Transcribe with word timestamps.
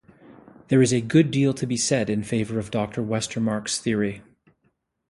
There 0.69 0.81
is 0.81 0.91
a 0.93 0.99
good 0.99 1.29
deal 1.29 1.53
to 1.53 1.67
be 1.67 1.77
said 1.77 2.09
in 2.09 2.23
favor 2.23 2.57
of 2.57 2.71
Dr. 2.71 3.03
Westermarck's 3.03 3.77
theory. 3.77 4.23